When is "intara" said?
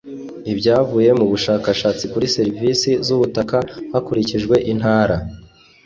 4.71-5.15